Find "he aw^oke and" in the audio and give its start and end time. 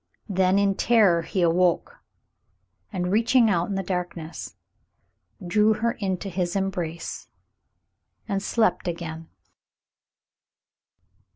1.21-3.11